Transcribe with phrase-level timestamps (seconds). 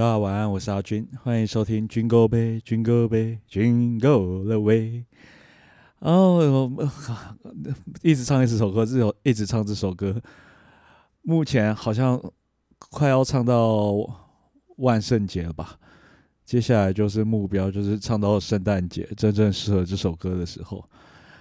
[0.00, 5.04] 大家晚安，我是阿军，欢迎收听《军歌杯》，军歌杯，军 go the way。
[5.98, 6.72] 哦，
[8.00, 10.18] 一直唱一首歌，只有一直唱这首歌。
[11.20, 12.18] 目前好像
[12.88, 13.94] 快要唱到
[14.78, 15.78] 万圣节了吧？
[16.46, 20.82] 接下来就是目标，就是唱到圣诞节，真正适合这首歌的时候。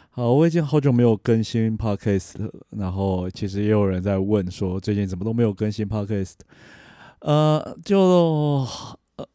[0.09, 2.33] 好，我已经好久没有更新 podcast，
[2.71, 6.33] 然后其实也有人在问说，最近怎么都没有更新 podcast。
[7.19, 7.99] 呃，就
[9.15, 9.27] 呃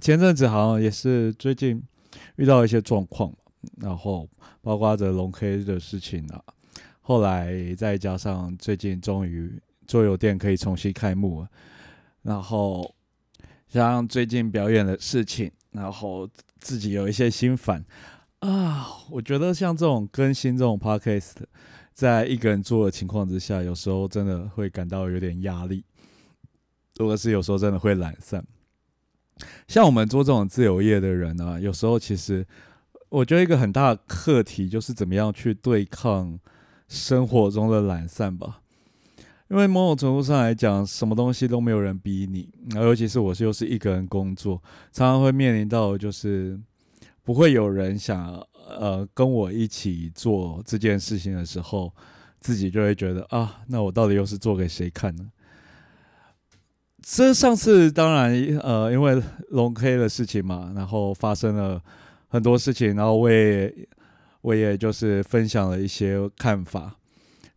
[0.00, 1.82] 前阵子好像也是最近
[2.36, 3.32] 遇到一些状况，
[3.76, 4.28] 然后
[4.60, 6.42] 包括着龙 K 的事情啊，
[7.00, 11.48] 后来再加上最近终于桌游店可以重新开幕了，
[12.22, 12.94] 然后。
[13.70, 16.26] 像最近表演的事情，然后
[16.58, 17.84] 自己有一些心烦
[18.38, 18.86] 啊。
[19.10, 21.34] 我觉得像这种更新这种 podcast，
[21.92, 25.84] 在一个人做的情况之下，有时候真的会感到有点压力，
[26.98, 28.44] 如果是有时候真的会懒散。
[29.66, 32.44] 像我们做这种自由业的人呢，有时候其实
[33.08, 36.38] 我觉得一个很大的课题就是怎么样去对抗
[36.88, 38.60] 生活中的懒散吧。
[39.48, 46.60] 因为某种程度上来讲，什么东西都没有人逼你，然后尤其是我是又是一个人工作，常常会面临到就是
[47.22, 48.34] 不会有人想
[48.68, 51.94] 呃跟我一起做这件事情的时候，
[52.40, 55.30] 自己就会觉得啊，那我到底又是做给谁看呢？
[57.02, 58.32] 这上次当然
[58.62, 61.82] 呃因为龙 K 的事情嘛，然后发生了
[62.28, 63.74] 很多事情，然后我也
[64.42, 66.94] 我也就是分享了一些看法。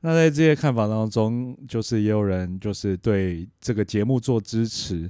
[0.02, 5.09] 那在这些看法当中，就是也有人就是对这个节目做支持，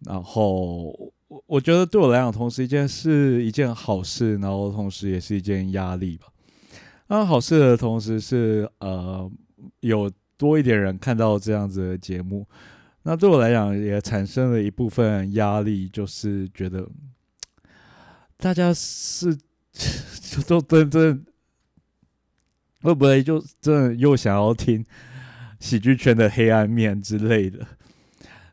[0.00, 0.94] 然后
[1.28, 6.26] 我我觉得对我来讲，同时一件是一件好事，然后同时也是一件压力吧。
[7.06, 9.30] 那好事的同时是呃
[9.80, 12.46] 有多一点人看到这样子的节目，
[13.02, 16.88] 那对我来讲也产生了一部分压力，就是觉得
[18.36, 19.36] 大家是
[19.72, 21.24] 就都真正。
[22.82, 24.84] 会不会就真的又想要听
[25.60, 27.64] 喜剧圈的黑暗面之类的？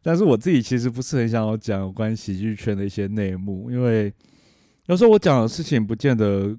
[0.04, 4.14] 但是我自己其实不是很想要讲有关喜剧圈的一些内幕，因为
[4.86, 6.56] 有时候我讲的事情不见得，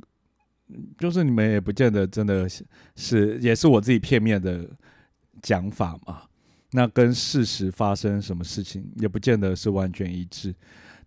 [0.98, 2.48] 就是你们也不见得真的
[2.96, 4.68] 是，也是我自己片面的
[5.40, 6.22] 讲法嘛。
[6.72, 10.54] 那跟事实发生什么事情也不见得是完全一致。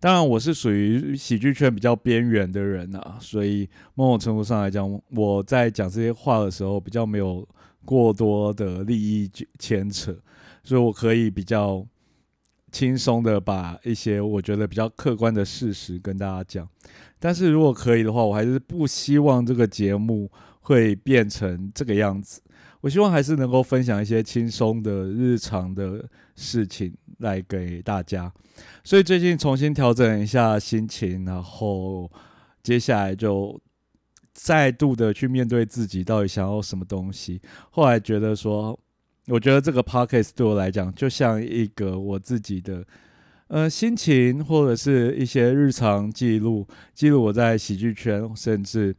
[0.00, 7.48] 当然，我是属于喜剧圈比较边缘的人啊，所以某种程度上来讲，我在讲这些话的时候，比较没有
[7.86, 10.14] 过多的利益牵扯，
[10.62, 11.86] 所以我可以比较
[12.70, 16.68] 轻松的把一些我觉得比较客观的事实跟大家讲。
[17.18, 22.42] 但是如果可以的话，我还是不希望这个节目会变成这个样子。
[22.84, 26.06] 我希望还是能够分享一些轻松的日常的
[26.36, 28.30] 事情来给大家，
[28.84, 32.12] 所以最近重新调整一下心情，然后
[32.62, 33.58] 接下来就
[34.34, 37.40] 再度的去面对自己到底想要什么东西。
[37.70, 38.78] 后来觉得说，
[39.28, 42.86] 我觉得这个 podcast 对我来讲就像一个我自己的
[43.46, 48.94] 呃心情，或者是一些日常记录，记录我在喜剧圈，甚至。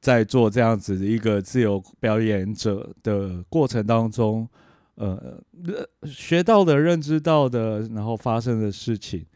[0.00, 4.48] 在做这样子的一个自由表演者的过程当中，
[4.94, 5.40] 呃，
[6.06, 9.26] 学到的、认知到的，然后发生的事情。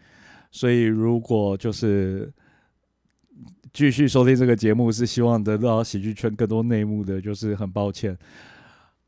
[0.50, 2.32] 所以，如果就是
[3.72, 8.16] 继续收听这个节目，是希望得到喜剧圈更多内幕的，就是很抱歉。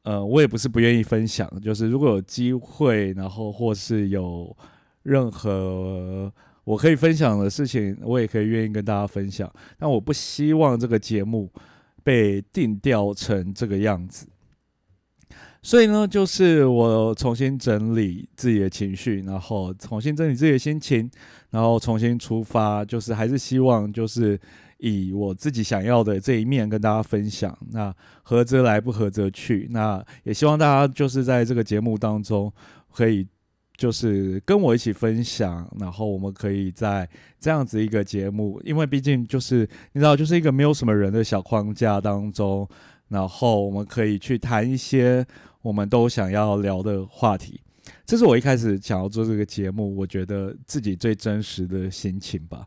[0.03, 4.57] 呃，我也不是不愿意分享，就是如果有机会，然后或是有
[5.03, 6.33] 任何。
[6.65, 11.53] 我可以分享的事情，我也可以愿意跟大家分享，但我不希望这个节目
[12.03, 14.27] 被定调成这个样子。
[15.63, 21.11] 所以呢，就是我重新整理自己的情绪，然后重新整理自己的心情，
[21.51, 24.39] 然后重新出发，就是还是希望就是
[24.79, 27.57] 以我自己想要的这一面跟大家分享。
[27.71, 29.69] 那合则来，不合则去。
[29.71, 32.51] 那也希望大家就是在这个节目当中
[32.91, 33.27] 可以。
[33.77, 37.09] 就是跟我一起分享，然后我们可以在
[37.41, 42.69] 这样子一个节目，因为毕竟就是你知道，就是一个没有什么人的小框架当中，
[43.09, 45.27] 然后我们可以去谈一些
[45.61, 47.61] 我们都想要聊的话题。
[48.07, 52.67] 这是我一开始想要做这个节目，我觉得自己最真实的心情吧。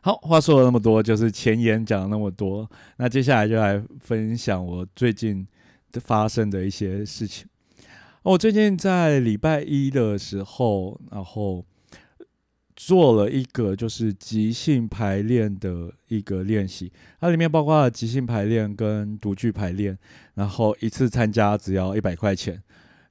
[0.00, 5.46] 好，话说了那么多，就是前言讲了那么多，那接下来就来分享我最近
[5.92, 7.46] 发生的一些事情。
[8.28, 11.64] 我最近在礼拜一的时候，然后
[12.76, 19.96] 做了一个就是即兴排练的一个练习，它里面包括了即兴排练跟独剧排练，
[20.34, 22.62] 然后一次参加只要一百块钱，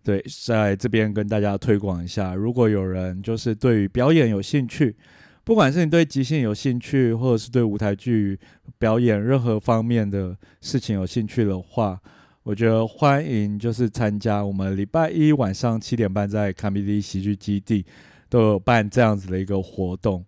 [0.03, 4.95] 对，在这边跟大家推广一下，如果有人就是对于表演有兴趣，
[5.43, 8.39] 不管是你对即兴有兴趣，或者是对舞台剧
[8.77, 11.99] 表演任何方面的事情有兴趣的话，
[12.47, 17.85] 我觉得欢迎就是参加我们礼拜一晚上七点半在卡米蒂喜剧基地
[18.29, 20.23] 都有办这样子的一个活动。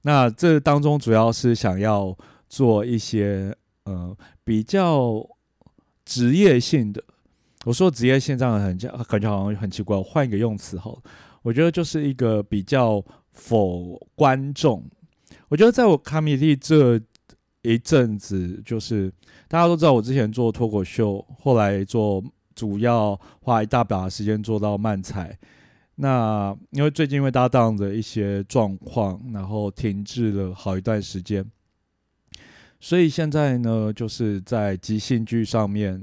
[0.00, 2.16] 那这当中主要是想要
[2.48, 3.54] 做一些
[3.84, 5.22] 呃比较
[6.06, 7.04] 职业性的。
[7.66, 11.02] 我说职业性这样很感觉好像很奇怪，我换一个用词好了。
[11.42, 14.82] 我觉得就是一个比较否观众。
[15.50, 16.98] 我觉得在我卡米蒂这
[17.74, 19.12] 一阵子，就是
[19.46, 22.22] 大家都知道我之前做脱口秀，后来做
[22.54, 25.38] 主要花一大把时间做到漫才。
[25.96, 31.44] 那因为最近因为搭档的一些状况，然后停滞了好一段时间，
[32.78, 36.00] 所以现在呢，就是在即兴剧上面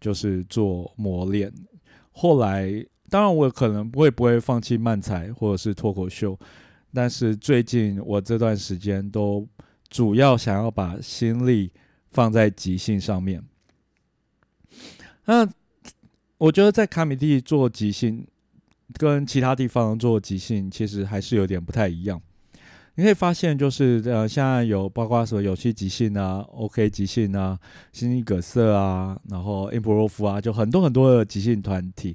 [0.00, 1.52] 就是做磨练。
[2.10, 6.38] 后来当然我可能不会不会放弃漫才或者是脱口秀，
[6.92, 9.46] 但是最近我这段时间都
[9.94, 11.70] 主要想要把心力
[12.10, 13.40] 放在即兴上面。
[15.26, 15.48] 那
[16.38, 18.26] 我觉得在卡米蒂做即兴。
[18.98, 22.20] 跟其他地方做即兴其实还是有点不太一样。
[22.94, 27.58] 你可以发现，就是呃，现在有包括什么有趣即兴啊、OK 即兴啊、
[27.92, 32.14] 新一葛瑟啊，然后 Improv 啊，就很多很多的即兴团体。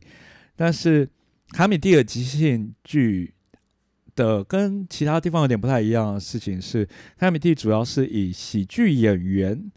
[0.56, 1.10] 但是
[1.50, 3.34] 卡米蒂的即兴剧
[4.20, 6.86] 的跟其他地方有点不太一样的事情是，
[7.18, 9.72] 卡米蒂主要是以喜剧演员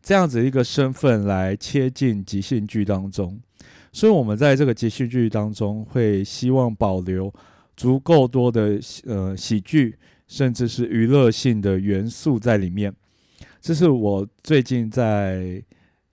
[0.00, 3.40] 这样子一个身份来切进即兴剧当中。
[3.92, 7.32] 所以，我们在这个即兴剧当中，会希望保留
[7.76, 9.98] 足够多的呃喜剧，
[10.28, 12.94] 甚至是娱乐性的元素在里面。
[13.60, 15.60] 这是我最近在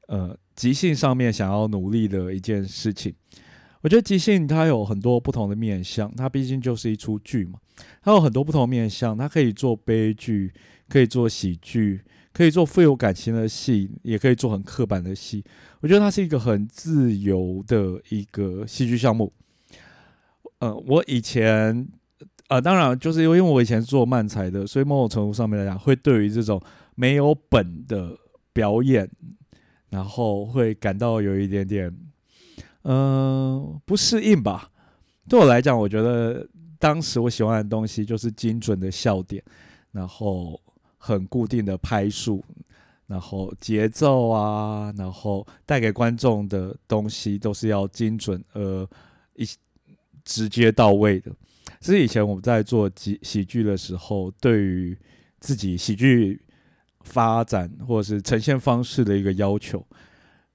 [0.08, 3.14] 呃即兴上面想要努力的一件事情。
[3.82, 7.60] 我觉得即兴它有很多不同的面向，它毕竟就是一出剧嘛，
[8.02, 10.54] 它有很多不同面向，它可以做悲剧，
[10.88, 12.02] 可以做喜剧。
[12.34, 15.44] 可以做富有感情的戏，也可以做很刻板的戏。
[15.80, 19.34] 我觉得它是一个很自由的一个戏剧项目。
[20.60, 21.88] 呃，我以前，
[22.48, 26.62] 呃，当然就是因为我以前做漫才的，所以某种程度上面来讲，会对于这种
[26.94, 28.16] 没有本的
[28.54, 29.10] 表演，
[29.90, 31.92] 然后会感到有一点点，
[32.88, 34.72] 嗯，不适应吧。
[35.30, 36.48] 对我来讲，我觉得
[36.80, 39.44] 当时我喜欢的东西就是精准的笑点，
[39.92, 40.60] 然后。
[41.00, 42.44] 很固定的拍数，
[43.06, 48.86] 然后节奏啊，然后带给观众的东西都是要精准而
[49.36, 49.48] 一
[50.26, 51.32] 直接到位的。
[51.80, 54.98] 这是以前我们在做喜喜剧的时候，对于
[55.40, 56.42] 自己喜剧
[57.02, 59.86] 发展或者是呈现方式的一个要求。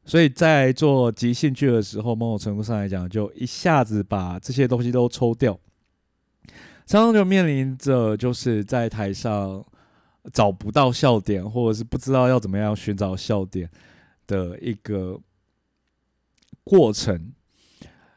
[0.05, 5.59] 所以在做即兴剧的时候，某种程度上来讲，就一下子把这些东西都抽掉，
[6.87, 9.65] 常常就面临着就是在台上。
[10.33, 13.69] 找不到笑点，或者是不知道要怎么样寻找笑点
[14.29, 15.19] 的一个
[16.63, 17.33] 过程。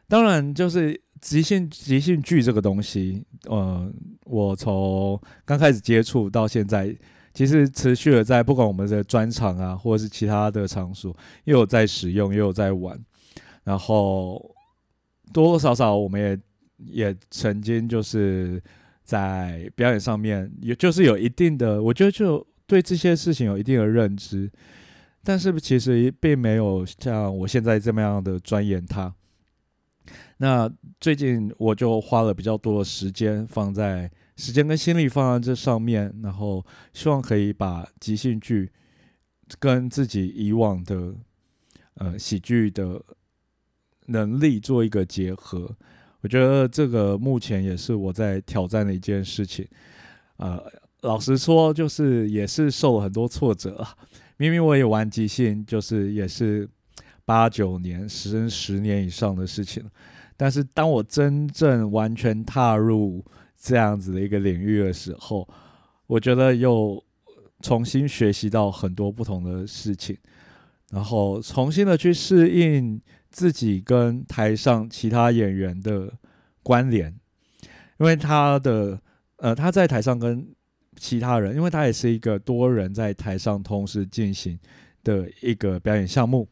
[0.07, 3.91] 当然，就是即兴即兴剧这个东西，呃，
[4.25, 6.95] 我从刚开始接触到现在，
[7.35, 12.99] 其实持续的在不管我们的专场啊，或者是其他的场所，又有在使用，又有在玩。
[13.63, 14.55] 然后
[15.31, 16.39] 多多少少，我们也
[16.77, 18.59] 也曾经就是。
[19.05, 24.51] 在表演上面，也就是有一定的，我觉得就对这些事情有一定的认知，
[25.23, 29.13] 但是其实并没有像我现在这么样的钻研它。
[30.37, 30.68] 那
[30.99, 38.71] 最近我就花了比较多的时间放在时间跟心力放在这上面，然后希望可以把即兴剧
[39.59, 41.13] 跟自己以往的
[41.95, 43.01] 呃喜剧的
[44.07, 45.73] 能力做一个结合。
[46.21, 49.68] 我觉得这个目前也是我在挑战的一件事情，
[50.37, 50.59] 呃，
[51.01, 53.85] 老实说，就是也是受了很多挫折。
[54.37, 56.68] 明明我也玩即兴，就是也是
[57.23, 59.83] 八九年、十十年以上的事情，
[60.35, 63.23] 但是当我真正完全踏入
[63.66, 65.48] 这样子的一个领域的时候，
[66.06, 67.04] 我觉得又
[67.62, 70.16] 重新学习到很多不同的事情，
[70.92, 73.02] 然后重新的去适应。
[73.36, 76.10] 自己跟台上其他演员的
[76.64, 77.14] 关联，
[78.00, 78.98] 因为他的
[79.40, 80.48] 呃他在台上跟
[80.95, 84.57] 其他人，因为他也是一个多人在台上同时进行
[85.04, 86.48] 的一个表演项目，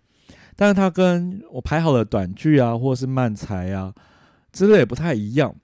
[0.57, 3.95] 但是他跟我排好的短剧啊，或是慢才啊
[4.51, 5.55] 之类也不太一样。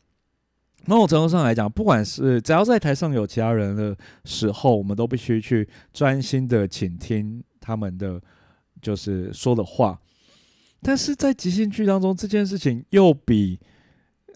[0.85, 8.19] 某种程度上来讲，不管是只要在台上有其他人的时候，我们都必须去专心的倾听他们的
[8.81, 9.99] 就是说的话。
[10.81, 13.59] 但是在即兴剧当中，这件事情又比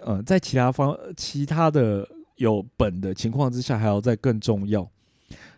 [0.01, 4.87] 呃在其他方其他的有本的情况之下还要再更重要。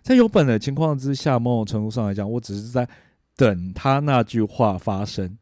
[0.03, 2.87] 在有本的情况之下，某种程度上来讲，我只是在
[3.35, 5.35] 等他那句话发生。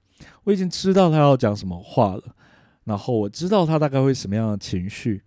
[0.46, 2.24] 我已经知道他要讲什么话了，
[2.86, 5.22] 然后我知道他大概会什么样的情绪。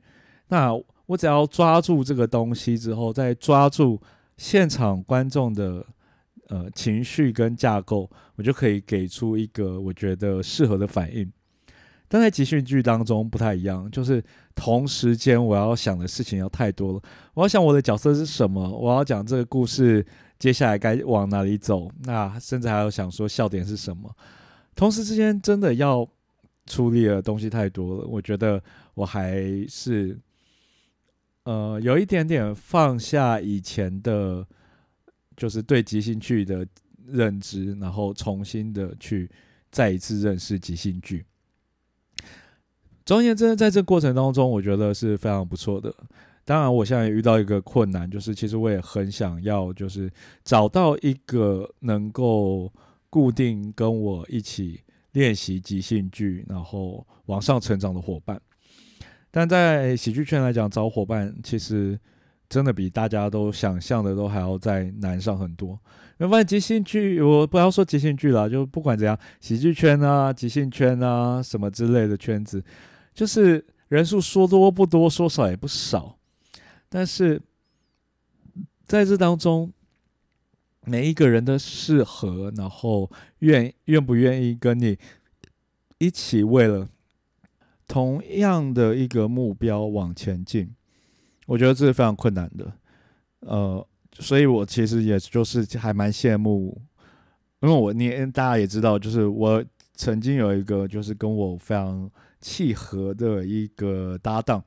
[0.48, 0.72] 那
[1.06, 4.00] 我只要抓住这个东西之后，再抓住
[4.36, 5.84] 现场观众的
[6.48, 11.30] 呃情绪跟架构，我就可以给出一个我觉得适合的反应。
[12.08, 14.22] 但在集训剧当中不太一样，就是
[14.54, 17.00] 同时间我要想的事情要太多了。
[17.34, 20.06] 我要想我的角色是什么，我要讲这个故事
[20.38, 24.08] 接下来该往哪里走，那甚至还要想说笑点是什么。
[24.74, 26.08] 同时之间真的要
[26.66, 28.62] 处理的东西太多了，我觉得
[28.94, 30.18] 我还是。
[31.46, 34.44] 呃，有一点点放下以前的，
[35.36, 36.66] 就是对即兴剧的
[37.06, 39.30] 认知，然后重新的去
[39.70, 41.24] 再一次认识即兴剧。
[43.04, 45.94] 总而言之，在这过程当中，我觉得是非常不错的。
[46.44, 50.10] 当然，我现在也遇到一个困难，就是其实我也很想要，就是
[50.42, 52.72] 找到一个能够
[53.08, 54.80] 固定跟我一起
[55.12, 58.42] 练习即兴剧，然后往上成长的伙伴。
[59.36, 62.00] 但在喜剧圈来讲，找伙伴其实
[62.48, 65.78] 真的比大家都想象的都还要再难上很多。
[66.16, 72.64] 你发现即兴剧，我不要说即兴剧了，就不管怎样，喜剧圈啊、即兴圈啊什么之类的圈子，
[73.12, 76.16] 就是人数说多不多，说少也不少。
[76.88, 77.38] 但是
[78.86, 79.70] 在这当中，
[80.86, 84.96] 每一个人的适合，然后愿愿不愿意跟你
[85.98, 86.88] 一起为了。
[87.88, 90.74] 同样的一个目标往前进，
[91.46, 92.72] 我觉得这是非常困难的，
[93.40, 93.86] 呃，
[94.18, 96.80] 所以我其实也就是还蛮羡慕，
[97.60, 99.64] 因为我你大家也知道，就是我
[99.94, 104.62] 曾经有一个就是跟我非常契合的一个搭档，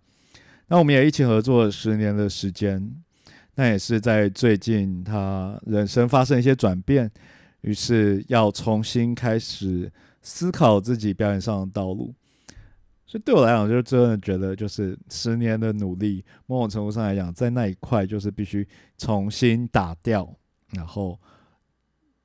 [0.67, 2.95] 那我们也一起合作了十年的时间，
[3.55, 7.11] 那也是在最近他人生发生一些转变，
[7.61, 12.13] 于是要重新开始思考自己表演上的道路。
[13.09, 18.67] 所以对我来讲，就是真的觉得，就是十年的努力，某种程度上来讲，在那一块就是必须
[18.99, 20.31] 重新打掉，
[20.73, 21.19] 然后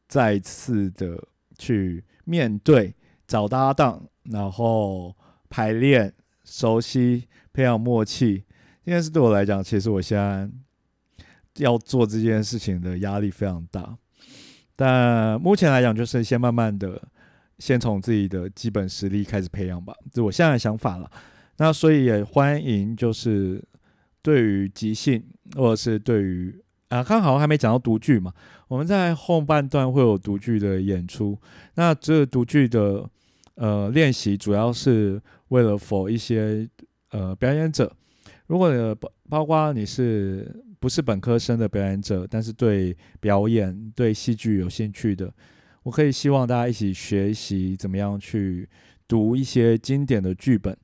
[0.06, 1.18] 再次的
[1.56, 2.94] 去面对、
[3.26, 5.16] 找搭档，然后
[5.48, 6.12] 排练、
[6.44, 8.44] 熟悉、培养默契。
[8.84, 10.46] 这件事对我来讲，其实我现在
[11.56, 13.96] 要做这件事情的压力非常大。
[14.76, 17.00] 但目前来讲，就是先慢慢的。
[17.64, 21.10] 先从自己的基本实力开始培养吧，这我现在的想法了。
[21.56, 23.58] 那所以也欢迎，就是
[24.20, 25.24] 对于即兴，
[25.56, 26.54] 或者是对于
[26.88, 28.30] 啊，刚好还没讲到独剧嘛。
[28.68, 31.40] 我们在后半段会有独剧的演出，
[31.76, 33.08] 那这独剧的
[33.54, 35.18] 呃练习主要是
[35.48, 36.68] 为了否一些
[37.12, 37.90] 呃表演者，
[38.46, 45.32] 如果包包括你是不是本科生的表演者，但是对表演、对戏剧有兴趣的。
[45.84, 48.68] 我可以希望大家一起学习怎么样去
[49.06, 50.76] 读一些经典的剧本，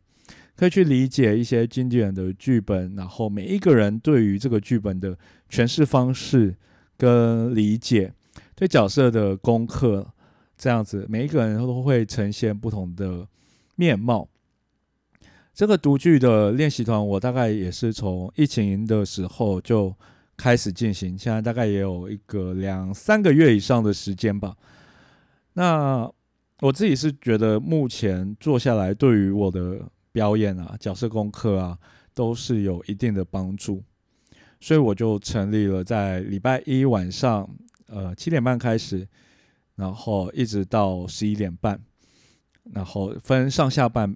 [0.55, 5.19] 可以去理解一些经典的剧本，然后每一个人对于这个剧本的
[5.51, 6.55] 诠释方式
[6.97, 8.13] 跟理解，
[8.55, 10.13] 对角色的功课，
[10.57, 13.27] 这样子每一个人都会呈现不同的
[13.77, 14.29] 面貌。
[15.55, 19.95] 这个读剧的练习团，我大概也是从疫情的时候就
[20.37, 24.55] 开始进行，现在大概也有一个两三个月以上的时间吧。
[25.53, 26.11] 那
[26.61, 29.81] 我自己是觉得，目前做下来对于我的
[30.13, 31.79] 表演啊、角色功课啊，
[32.15, 33.83] 都是有一定的帮助，
[34.61, 37.49] 所以我就成立了在礼拜一晚上，
[37.87, 39.09] 呃七点半开始，
[39.75, 41.81] 然后一直到十一点半，
[42.73, 44.15] 然后分上下半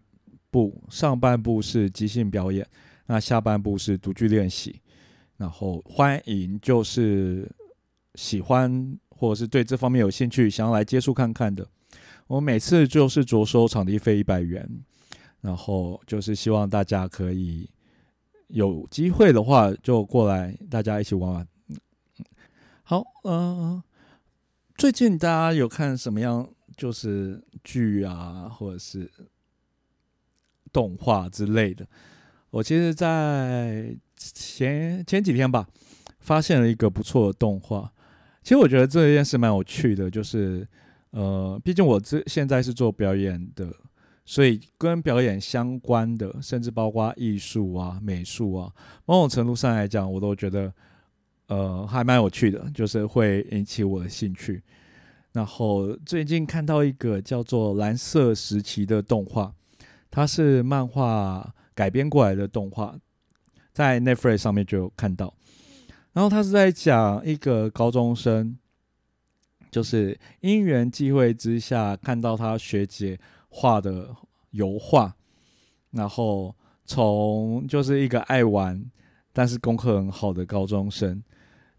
[0.50, 2.66] 部，上半部是即兴表演，
[3.06, 4.80] 那下半部是独剧练习，
[5.38, 7.50] 然后欢迎就是
[8.14, 8.98] 喜欢。
[9.16, 11.66] 或者是对这方面有兴趣，想要来接触看看的，
[12.26, 14.68] 我每次就是着收场地费一百元，
[15.40, 17.70] 然后就是希望大家可以
[18.48, 21.48] 有机会的话就过来，大家一起玩玩。
[22.82, 23.82] 好，嗯，
[24.76, 29.10] 最近大家有看什么样就是剧啊，或者是
[30.72, 31.86] 动画之类的？
[32.50, 35.66] 我其实，在前前几天吧，
[36.20, 37.90] 发现了一个不错的动画。
[38.44, 40.68] 其实我觉得这件事蛮有趣的，就是，
[41.12, 43.74] 呃，毕竟我这现在是做表演的，
[44.26, 48.70] 所以跟表演相关的，甚至包括艺术啊、美术啊，
[49.06, 50.70] 某种程度上来讲，我都觉得，
[51.46, 54.62] 呃，还蛮有趣的，就是会引起我的兴趣。
[55.32, 59.50] 然后最近看到一个叫做《蓝色时期》的动画，
[60.10, 62.94] 它是漫画改编过来的动画，
[63.72, 65.32] 在 Netflix 上面就有看到。
[66.14, 68.56] 然后他是在讲一个高中生，
[69.70, 74.14] 就是因缘际会之下看到他学姐画的
[74.52, 75.14] 油画，
[75.90, 76.54] 然后
[76.86, 78.90] 从就是一个爱玩
[79.32, 81.22] 但是功课很好的高中生。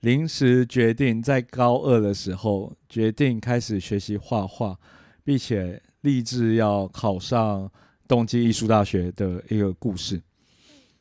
[0.02, 4.78] 临时决定在高二的时候决定开始学习画画，
[5.24, 7.72] 并且立志要考上
[8.08, 10.22] 东京艺术大学的一个故事，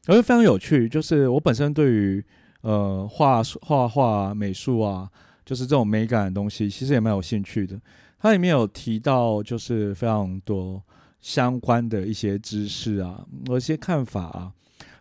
[0.06, 0.88] 而且非常有趣。
[0.88, 2.24] 就是我本身对于
[2.64, 5.08] 呃画画画美术啊，
[5.44, 7.80] 就是这种美感的东西，其实也蛮有兴趣的。
[8.18, 10.82] 它里面有提到，就是非常多
[11.20, 14.52] 相关的一些知识啊，有一些看法啊，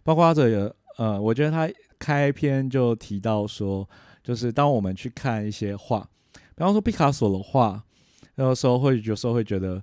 [0.03, 1.67] 包括这呃，我觉得他。
[1.99, 3.87] 开篇就提到说，
[4.21, 6.01] 就是当我们去看一些画，
[6.33, 7.81] 比方说毕卡索的画，
[8.35, 9.81] 有时候会有时候会觉得，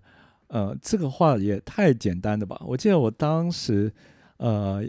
[0.48, 2.60] 呃，这个画也太简单了吧？
[2.66, 3.90] 我记得我当时，
[4.36, 4.82] 呃，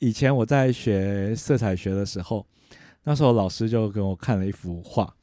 [0.00, 2.44] 以前我在学色彩学的时候，
[3.04, 5.14] 那时候老师就给我看了一幅画，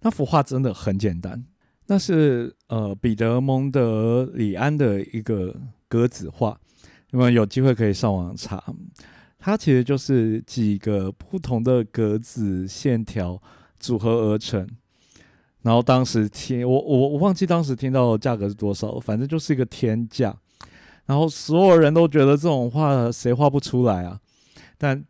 [0.00, 1.44] 那幅画真的很简单，
[1.86, 5.54] 那是呃彼得蒙德里安的一个
[5.88, 6.58] 格子画，
[7.10, 8.62] 你们有机会可以上网查。
[9.38, 13.40] 它其实就是几个不同的格子线条
[13.78, 14.68] 组合而成，
[15.62, 20.36] 然后当时听我我我忘记当时听到的价格是多少，反正就是一个天价，
[21.08, 24.20] 然后所有人都觉得这种画谁画不出来啊？
[24.76, 25.02] 但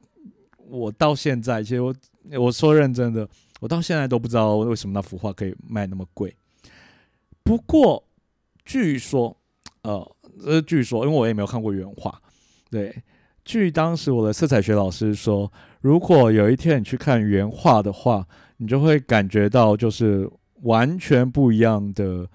[0.69, 1.93] 我到现在，其实我
[2.39, 3.29] 我说认真的，
[3.59, 6.33] 我到现在都不知道为什么那幅画可以卖那么贵。
[7.43, 8.05] 不过
[8.65, 9.37] 据说，
[9.83, 12.23] 呃，呃，据说，因为我也没有看过原画，
[12.71, 12.95] 对。
[13.45, 15.51] 据当时我的色彩学老师说，
[15.81, 18.25] 如果有一天你去看原画的话，
[18.59, 20.31] 你就会感觉到就是
[20.63, 22.29] 完全不一样的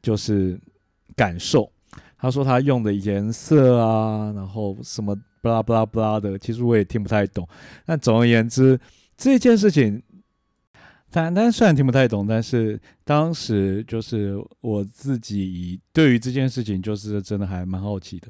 [0.00, 0.60] 就是
[1.16, 1.72] 感受。
[2.18, 7.48] 他说他用的颜色啊，然后什么巴拉巴拉巴拉的，其实我也听不太懂。
[7.86, 8.78] 但总而言之，
[9.16, 10.02] 这件事情，
[11.10, 18.28] 但但虽然听不太懂，但是当时就是我自己对于这件事情，就是真的还蛮好奇的。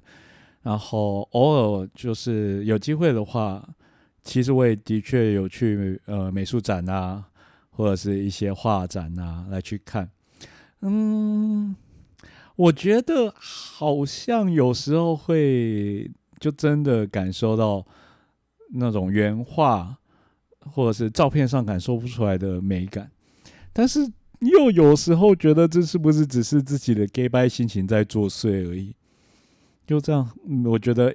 [0.62, 3.66] 然后偶尔就是有机会的话，
[4.22, 7.24] 其实我也的确有去呃美术展啊，
[7.70, 10.11] 或者是一些画展啊来去看。
[10.83, 11.74] 嗯，
[12.59, 17.87] 我觉得好像有时候会就真的感受到
[18.73, 19.97] 那种原画
[20.59, 23.09] 或者是照片上感受不出来的美感，
[23.73, 24.01] 但是
[24.40, 28.92] 又有时候觉得这是不是只是自己的 gay 拜心情在作祟而已。
[29.87, 30.29] 就这样，
[30.64, 31.14] 我觉得，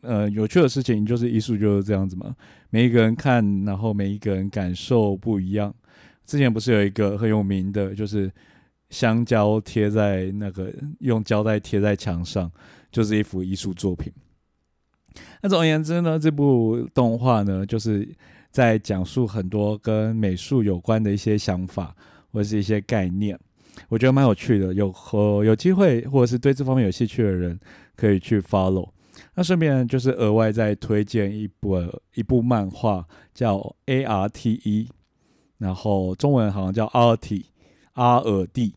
[0.00, 2.34] 呃，有趣的事情就是艺术就是这样子嘛。
[2.70, 5.72] 每一个人看，然后每一个人感受不一样。
[6.24, 8.28] 之前不是有一个很有名的，就是
[8.90, 12.50] 香蕉贴在那个用胶带贴在墙上，
[12.90, 14.12] 就是一幅艺术作品。
[15.42, 18.08] 那总而言之呢，这部动画呢，就是
[18.50, 21.94] 在讲述很多跟美术有关的一些想法
[22.32, 23.38] 或者是一些概念。
[23.88, 27.58] 我觉得蛮有趣的，有和有机会或者是对这方面有兴趣的人
[27.94, 28.90] 可以去 follow。
[29.34, 31.76] 那顺便就是额外再推荐一部
[32.14, 34.88] 一部漫画叫 A R T E，
[35.58, 37.46] 然后中文好像叫阿尔蒂
[37.96, 38.74] 阿尔蒂。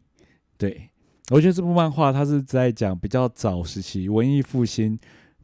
[0.58, 0.90] 对
[1.30, 5.00] 我觉得这部漫画它是在讲比较早时期文艺复兴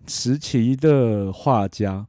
[0.07, 2.05] 时期的画家。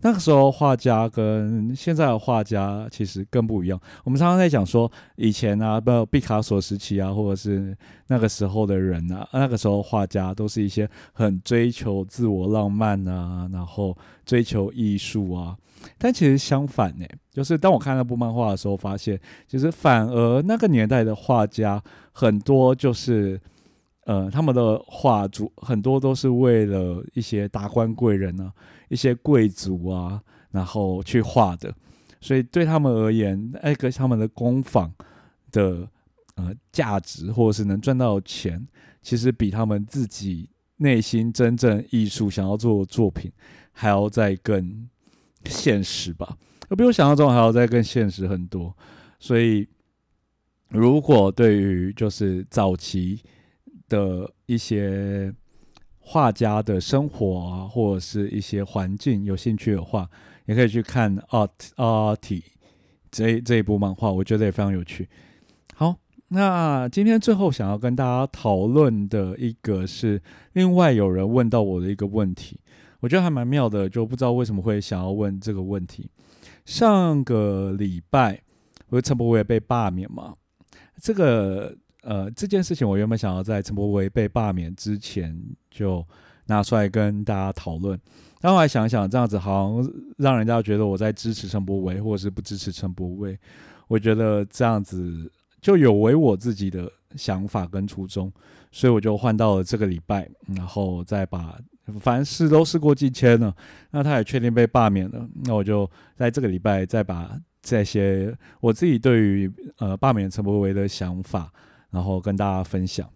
[0.00, 3.80] 那个时候画家跟现在的画家其实更不一样。
[4.04, 15.56] 我们常常在讲说，以前啊，不毕卡索时期啊，或者是那个时候的人啊，那个时候画家都是一些很追求自我浪漫啊，然后追求艺术啊。
[15.96, 21.82] 但其实相反呢，就是当我看那部漫画的时候，发现其实反而那个年代的画家
[22.12, 23.40] 很多就是。
[24.06, 28.50] 呃，他们的画主很多都是为了一些达官贵人啊、
[28.88, 31.74] 一些贵族啊，然后去画的，
[32.20, 34.92] 所以对他们而言，那个他们的工坊
[35.50, 35.88] 的
[36.36, 38.66] 呃价值，或者是能赚到钱，
[39.02, 43.30] 其实比他们自己内心真正艺术想要做的作品
[43.72, 44.88] 还要再更
[45.44, 46.36] 现实吧，
[46.68, 48.76] 而比我想象中还要再更现实很多。
[49.18, 49.68] 所以，
[50.70, 53.20] 如果对于就是早期。
[53.90, 55.34] 的一些
[56.10, 60.08] 画家的生活啊，或者是一些环境，有兴趣的话，
[60.46, 62.16] 也可以去看《Art Art》
[63.10, 65.06] 这这一部漫画，我觉得也非常有趣。
[65.74, 65.94] 好，
[66.28, 70.22] 那今天最后想要跟大家讨论的一个是，
[70.54, 72.58] 另外有人问到我的一个问题，
[73.00, 76.10] 我觉得还蛮妙的，就不知道为什么会想要问这个问题。
[76.64, 78.40] 上个礼拜，
[78.88, 80.34] 我陈柏伟被罢免嘛？
[81.02, 81.76] 这个
[82.08, 85.38] 呃这件事情，我原本想要在陈柏维被罢免之前
[85.70, 86.02] 就
[86.46, 88.00] 拿出来跟大家讨论，
[88.40, 93.38] 但后来想想，这样子好像让人家觉得我在支持陈柏维，或者是不支持陈柏维。
[93.88, 98.32] 我觉得这样子就有违我自己的想法跟初衷，
[98.72, 101.58] 所以我就换到了这个礼拜，然后再把
[102.00, 103.54] 凡事都事过境迁了，
[103.90, 111.52] 那他也确定被罢免了，那我就在这个礼拜再把这些我自己对于呃罢免陈柏维的想法，
[111.90, 113.08] 然后跟大家分享。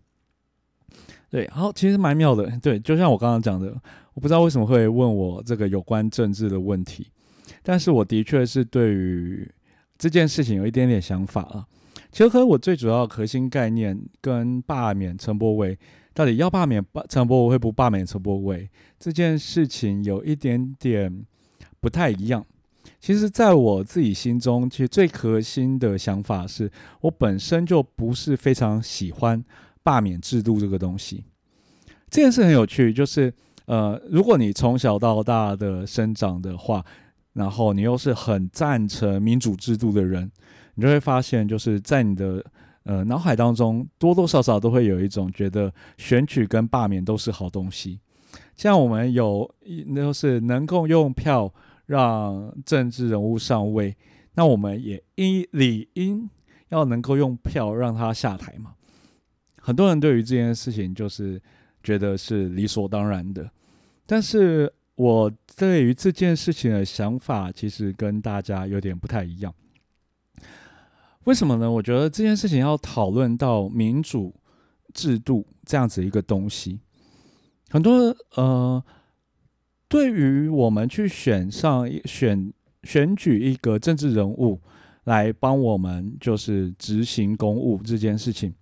[1.30, 3.74] 对，好其实蛮妙的，对，就像我刚刚讲的，
[4.14, 7.10] 我不知道为什么会问我这个有关政治的问题，
[7.62, 9.50] 但是我的确是对于。
[9.98, 11.64] 这件事情有一点点想法啊，
[12.10, 15.78] 其实和我最主要核心概念跟罢免陈柏伟
[16.12, 21.24] 到底要罢免陈柏伟会不罢免陈柏伟这件事情有一点点
[21.78, 22.44] 不太一样。
[23.02, 29.42] 其实，在我自己心中，其实最核心的想法是我本身就不是非常喜欢
[29.82, 31.24] 罢免制度这个东西。
[32.08, 33.34] 这件事很有趣，就是
[33.66, 36.82] 呃，如果你从小到大的生长的话。
[37.34, 40.30] 然后你又是很赞成民主制度的人，
[40.74, 42.44] 你就会发现，就是在你的
[42.82, 47.98] 呃脑海当中，多多少少都会有一种觉得选举跟罢免都是好东西。
[48.54, 49.50] 像我们有，
[49.86, 51.50] 那就是能够用票
[51.92, 53.94] 让政治人物上位，
[54.32, 56.26] 那我们也应理应
[56.70, 58.72] 要能够用票让他下台嘛。
[59.60, 61.38] 很多人对于这件事情就是
[61.82, 63.50] 觉得是理所当然的，
[64.06, 64.72] 但是。
[64.94, 69.52] 我对于这件事情的想法，其实跟大家有点不太一样。
[71.24, 71.68] 为什么呢？
[71.68, 74.32] 我觉得这件事情要讨论到民主
[74.92, 76.78] 制度这样子一个东西，
[77.70, 78.84] 很多呃，
[79.92, 82.50] 对于我们去选上选
[82.82, 84.58] 选举一个政治人物
[85.04, 88.54] 来帮我们就是执行公务这件事情，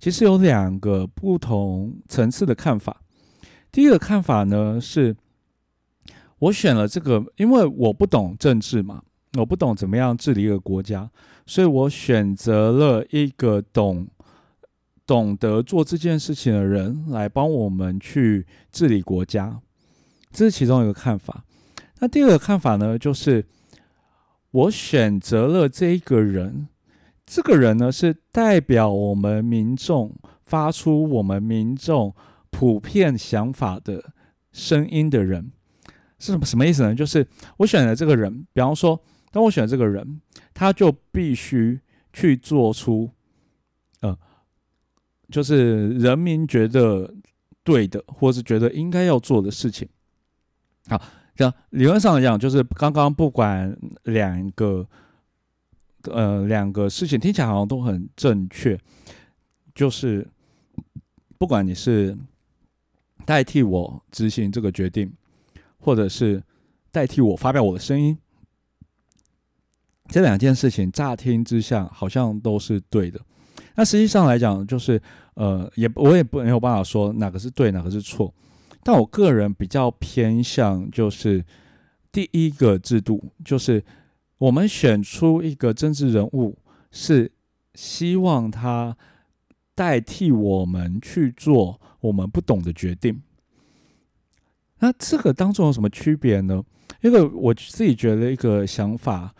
[0.00, 3.00] 其实有两个不同层次的看法。
[3.70, 5.16] 第一个看法呢是。
[6.40, 9.00] 我选了这个，因为我不懂政治嘛，
[9.38, 11.08] 我不懂怎么样治理一个国家，
[11.46, 14.08] 所以我选择了一个懂
[15.06, 19.60] 懂得做这件事情的人来帮我们去治理国家，
[20.32, 21.44] 这是其中一个看法。
[22.00, 23.44] 那第二个看法呢，就是
[24.50, 26.68] 我选择了这一个人，
[27.24, 30.14] 这个人呢是代表我们民众
[30.44, 32.14] 发出我们民众
[32.50, 34.12] 普遍想法的
[34.50, 35.52] 声音的人。
[36.18, 36.94] 是什么什么意思呢？
[36.94, 39.00] 就是我选了这个人，比方说，
[39.32, 40.20] 当我选这个人，
[40.54, 41.80] 他就必须
[42.12, 43.10] 去做出，
[44.02, 44.16] 呃，
[45.30, 47.12] 就是人民觉得
[47.64, 49.88] 对的，或是觉得应该要做的事情。
[50.88, 51.00] 好，
[51.34, 54.86] 这样理论上来讲，就是刚刚不管两个，
[56.04, 58.78] 呃，两个事情听起来好像都很正确，
[59.74, 60.28] 就是
[61.38, 62.16] 不管你是
[63.24, 65.12] 代替我执行这个决定。
[65.84, 66.40] 或者是
[66.92, 68.16] 代替我发表我的声音，
[70.06, 73.20] 这两件事情乍听之下好像都是对的。
[73.74, 75.02] 那实际上来讲，就是
[75.34, 78.32] 呃，也我也不没有办法说哪个是对，哪个是错。
[78.82, 81.44] 但我个人比较偏向就是
[82.10, 83.84] 第一个制度，就是
[84.38, 86.58] 我们选出一个政治人物，
[86.90, 87.30] 是
[87.74, 88.96] 希望他
[89.74, 93.22] 代替我们去做我们不懂的决定。
[94.80, 96.62] 那这个当中有什么区别呢？
[97.02, 99.32] 一个我自己觉得一个想法，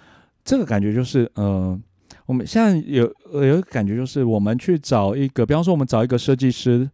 [0.44, 1.78] 这个感觉就是，呃，
[2.26, 6.88] 我们现在有有一个感觉就是，我们去找一个，比方说我们找一个设计师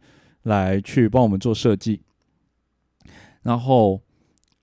[0.44, 2.00] 来去帮我们做设计，
[3.42, 4.00] 然后，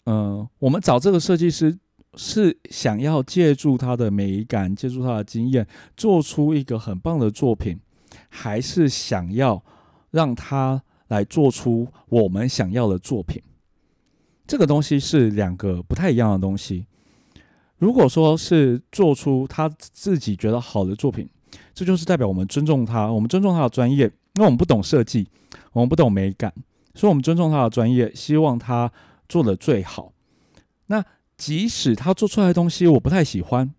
[0.06, 1.78] 嗯，我们找这个设计师
[2.16, 7.80] 是想要借助他的美感，借助他的经验，做出一个很棒的作品，
[8.30, 9.64] 还是想要
[10.12, 13.42] 让他来做出我们想要的作品？
[14.48, 16.86] 这个东西是两个不太一样的东西。
[17.78, 21.28] 如果说是做出他自己觉得好的作品，
[21.74, 24.06] 这就是代表我们尊重他，我们尊重他的专业。
[24.36, 25.28] 因为我们不懂设计，
[25.72, 26.54] 我们不懂美感，
[26.96, 28.92] 所以我们尊重他的专业，希望他
[29.30, 30.14] 做的最好。
[30.88, 31.04] 那
[31.38, 33.72] 即使他做出来的东西我不太喜欢，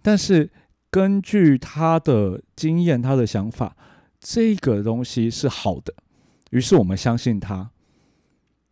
[0.00, 0.50] 但是
[0.90, 3.76] 根据他的经验、他的想法，
[4.20, 5.92] 这个东西是好的，
[6.50, 7.70] 于是我们相信他。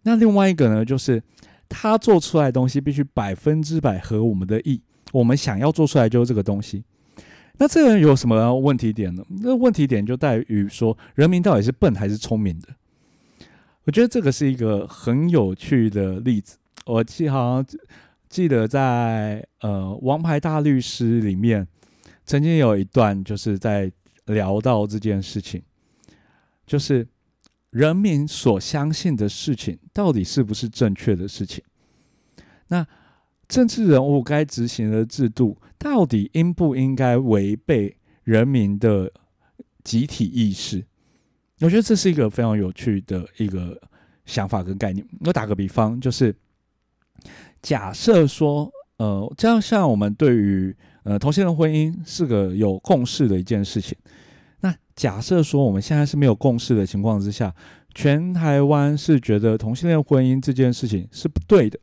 [0.02, 1.22] 那另外一个呢，就是
[1.68, 4.80] 他做出来的东西必须百分之百合我们的意，
[5.12, 6.84] 我们想要做出来就是这个东西。
[7.58, 9.24] 那这个人有什么问题点呢？
[9.42, 12.68] 那问题点就在于说，人民到底是笨还是聪明的？
[13.88, 16.58] 我觉得这个是一个很有趣的例子。
[16.84, 17.80] 我记好像
[18.28, 21.66] 记得在呃《王牌大律师》里面，
[22.26, 23.90] 曾经有一段就是在
[24.26, 25.62] 聊到这件事情，
[26.66, 27.08] 就是
[27.70, 31.64] 人民所相信的事情到底是不是正确的事情？
[32.66, 32.86] 那
[33.48, 39.10] 政治人物该执行的制度到底应不应该违背人民的
[39.82, 40.84] 集体意识？
[41.60, 43.76] 我觉得这是一个非常有趣的一个
[44.26, 45.04] 想法跟概念。
[45.24, 46.32] 我打个比方，就是
[47.60, 53.98] 假设说，呃，这样像我们对于呃同性恋婚姻是个有共识的一件事情。
[54.60, 57.52] 那假设说我们现在是没有共识的情况之下，
[57.92, 61.80] 全台湾是觉得同性恋婚姻这件事情是不对的。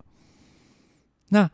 [1.27, 1.51] 那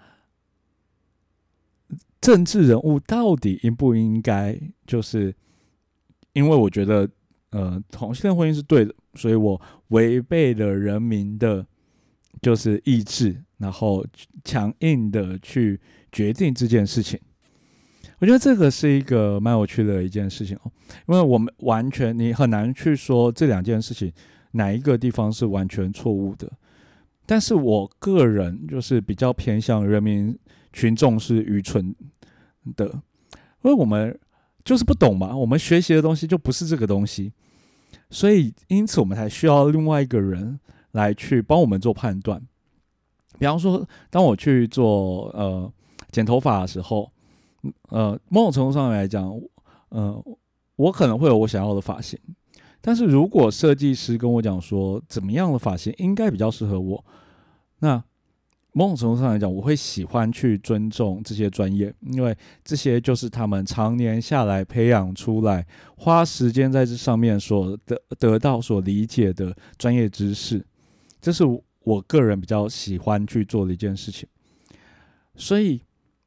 [2.20, 4.60] 政治人物到底应不应该？
[4.86, 5.34] 就是
[6.34, 7.10] 因为我觉得。
[7.52, 11.66] 呃，同性恋婚姻是对的，所以我违背了人民的，
[12.42, 14.06] 就是意志，然后
[14.46, 15.78] 强硬的去
[16.14, 17.20] 决定这件事情。
[18.20, 20.72] 我觉得这个是一个蛮有趣的一件事情哦，
[21.10, 24.10] 因为我们完全你很难去说这两件事情
[24.52, 26.50] 哪一个地方是完全错误的。
[27.26, 30.38] 但是我个人就是比较偏向人民
[30.72, 31.94] 群众是愚蠢
[32.78, 34.18] 的，因为我们。
[34.64, 37.34] 就是不懂嘛，我们学习的东西就不是这个东西，
[38.10, 40.60] 所以因此我们才需要另外一个人
[40.92, 42.42] 来去帮我们做判断。
[43.40, 45.72] 比方说，当我去做呃
[46.12, 47.12] 剪头发的时候，
[47.90, 49.32] 呃，某种程度上来讲，
[49.90, 50.24] 呃，
[50.76, 52.20] 我可能会有我想要的发型，
[52.82, 57.06] 但是如果设计师跟我讲说怎么样的发型应该比较适合我，
[57.80, 58.04] 那。
[58.74, 65.66] 某种程度上来讲，我会喜欢去尊重这些专业，因为这些就是他们常年下来培养出来，
[65.98, 70.66] 花时间在这上面所得得到、所理解的专业知识，
[71.20, 71.44] 这是
[71.84, 74.28] 我个人比较喜欢去做的一件事情。
[75.36, 75.82] 所以，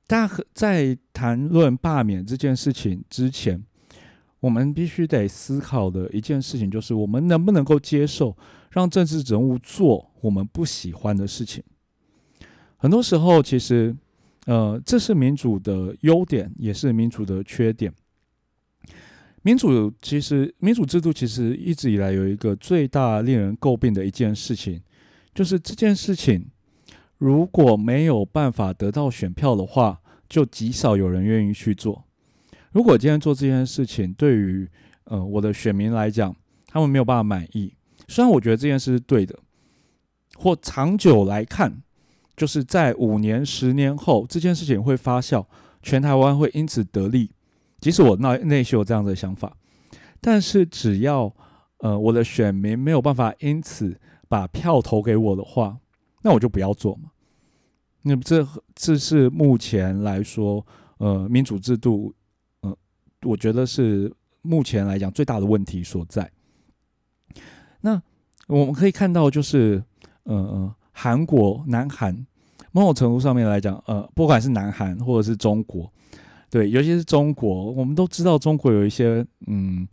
[0.07, 3.65] 大家在谈论罢免这件事情之前，
[4.41, 8.37] 我们必须得思考的一件事情，就是我们能不能够接受
[8.71, 11.65] 让政治人物做我们不喜欢的事情。
[12.85, 13.97] 很多时候，其实，
[14.45, 17.91] 呃，这是民主的优点，也是民主的缺点。
[19.41, 24.83] 民主其实，民主制度其实一直以来有一个最大令人诟病的一件事情，
[25.35, 26.47] 就是这件事情
[27.17, 32.05] 如果没有办法得到选票的话，就极少有人愿意去做。
[32.73, 34.69] 如果今天做这件事情，对于
[35.05, 37.73] 呃我的选民来讲，他们没有办法满意。
[38.09, 39.39] 虽然我觉得这件事是对的，
[40.37, 41.81] 或长久来看。
[42.37, 45.47] 就是在五年、十年后，这件事情会发酵，
[45.83, 47.31] 全台湾会因此得利。
[47.81, 49.57] 即使我内内心有这样的想法，
[50.21, 51.33] 但是只要
[51.79, 55.79] 呃我的选民没有办法因此把票投给我的话，
[56.23, 57.11] 那我就不要做嘛。
[58.03, 60.67] 那这这是目前来说，
[60.99, 62.13] 呃，民主制度，
[62.63, 62.77] 呃，
[63.23, 66.29] 我觉得是目前来讲最大的问题所在。
[67.81, 68.03] 那
[68.49, 69.85] 我们可以看到，就是
[70.25, 70.75] 呃呃。
[70.97, 72.25] 韩国、南韩，
[72.71, 75.93] 某种程度上面来讲，呃，不管是南韩或者是中国，
[76.49, 79.87] 对，尤其是中国，我们都知道中国有一些嗯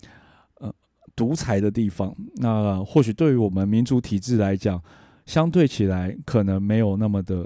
[0.60, 0.72] 呃
[1.16, 2.16] 独裁的地方。
[2.36, 4.82] 那或许对于我们民主体制来讲，
[5.26, 7.46] 相对起来可能没有那么的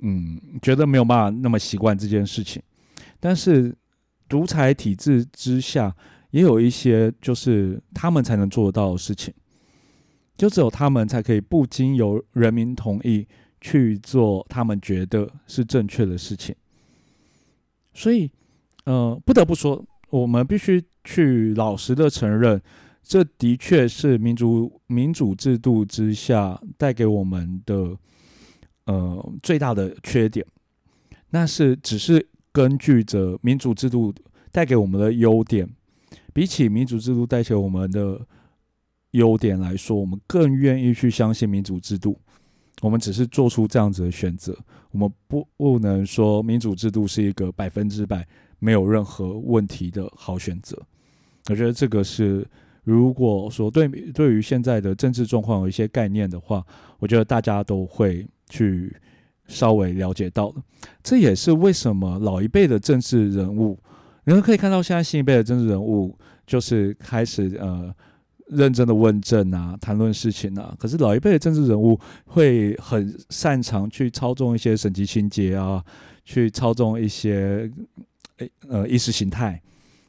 [0.00, 2.62] 嗯，觉得没有办法那么习惯这件事情。
[3.18, 3.76] 但是
[4.28, 5.94] 独裁体制之下，
[6.30, 9.34] 也有一些就是他们才能做得到的事情。
[10.38, 13.26] 就只有他们才可以不经由人民同意
[13.60, 16.54] 去做他们觉得是正确的事情，
[17.92, 18.30] 所以，
[18.84, 22.62] 呃，不得不说，我们必须去老实的承认，
[23.02, 27.98] 这的确是民主民主制度之下带给我们的，
[28.84, 30.46] 呃，最大的缺点。
[31.30, 34.14] 那是只是根据着民主制度
[34.52, 35.68] 带给我们的优点，
[36.32, 38.24] 比起民主制度带给我们的。
[39.12, 42.18] 优点来说，我们更愿意去相信民主制度。
[42.80, 44.56] 我们只是做出这样子的选择，
[44.92, 48.24] 我们不不能说民主制度是一个百分之百
[48.60, 50.80] 没有任何问题的好选择。
[51.48, 52.46] 我觉得这个是，
[52.84, 56.64] 如果说对对于现在的政治状况有一些概念的话，
[57.00, 58.94] 我觉得大家都会去
[59.48, 60.62] 稍微了解到的。
[61.02, 63.76] 这也是为什么老一辈的政治人物，
[64.24, 66.16] 你们可以看到现在新一辈的政治人物
[66.46, 67.92] 就是开始呃。
[68.50, 75.84] 认真的问政啊，谈论事情啊，可是老一辈的政治人物会很擅长去操纵一些省级情节啊，
[76.24, 77.70] 去操纵一些
[78.68, 79.60] 呃意识形态，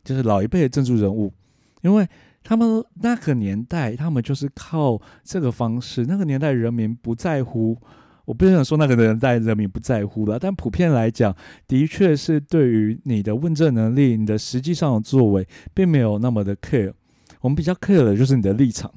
[0.03, 1.33] 就是老一辈的政治人物，
[1.81, 2.07] 因为
[2.43, 7.77] 他们那个年代，他们就是靠这个方式，那个年代人民不在乎
[8.25, 11.35] 我不想说那个年代人民不在乎了，但普遍来讲，
[11.67, 16.93] 的确是对于你的问政能力、你的实际上的作为，并没有那么的 care。
[17.41, 18.93] 我们比较 care 的就是你的立场。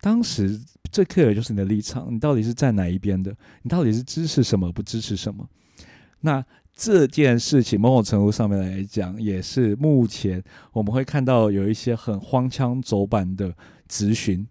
[0.00, 3.34] 当时最 care 的就是你的立场，你到底是站哪一边的？
[3.62, 5.48] 你到底是支持什么，不支持什么？
[6.20, 13.54] 那这件事情某种程度上面来讲，也是目前我们会看到有一些很荒腔走板的
[13.88, 14.46] 咨询。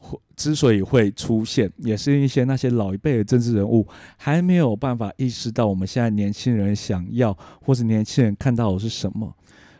[0.00, 3.84] 或之所以会出现，也是一些那些老一辈的政治人物
[4.16, 9.36] 还没有办法意识到我们现在年轻人想要，或者年轻人看到的是什么，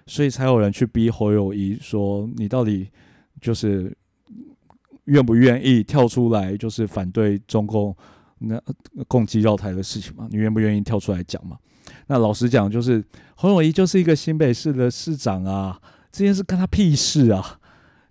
[0.09, 2.89] 所以才有人去逼侯友谊说：“你到底
[3.41, 3.97] 就是
[5.05, 7.97] 愿不愿意跳出来，就是反对中共
[8.39, 8.61] 那
[9.07, 10.27] 攻击绕台的事情嘛？
[10.31, 11.57] 你愿不愿意跳出来讲嘛？”
[12.09, 13.05] 那老实讲，就是
[13.37, 17.61] 侯友谊就是一个新北市的市长啊，这件事跟他屁事啊，